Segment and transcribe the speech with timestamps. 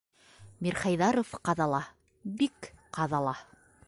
[0.67, 1.81] Мирхәйҙәров ҡаҙала,
[2.43, 3.35] бик ҡаҙала.